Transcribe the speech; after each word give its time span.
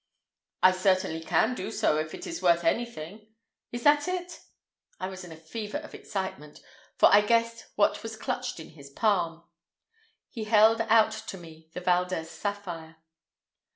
"I 0.63 0.71
certainly 0.71 1.21
can 1.21 1.53
do 1.53 1.69
so 1.69 1.99
if 1.99 2.15
it 2.15 2.25
is 2.25 2.41
worth 2.41 2.63
anything. 2.63 3.27
Is 3.71 3.83
that 3.83 4.07
it?" 4.07 4.39
I 4.99 5.07
was 5.07 5.23
in 5.23 5.31
a 5.31 5.35
fever 5.37 5.77
of 5.77 5.93
excitement, 5.93 6.59
for 6.97 7.07
I 7.13 7.21
guessed 7.21 7.67
what 7.75 8.01
was 8.01 8.17
clutched 8.17 8.59
in 8.59 8.69
his 8.69 8.89
palm. 8.89 9.43
He 10.31 10.45
held 10.45 10.81
out 10.89 11.11
to 11.11 11.37
me 11.37 11.69
the 11.75 11.81
Valdez 11.81 12.31
sapphire. 12.31 12.95